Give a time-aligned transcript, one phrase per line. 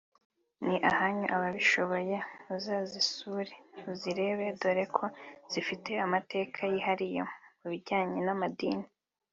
[0.65, 2.15] ni ahanyu ababishoboye
[2.45, 5.05] muzazisure muzirebe dore ko
[5.51, 7.21] zifite amateka yihariye
[7.59, 8.87] mu bijyanye n’amadini